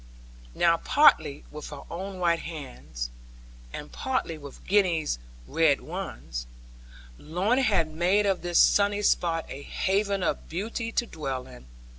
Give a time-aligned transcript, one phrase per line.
[0.55, 3.11] Now partly with her own white hands,
[3.71, 6.47] and partly with Gwenny's red ones,
[7.19, 11.67] Lorna had made of this sunny spot a haven of beauty to dwell in.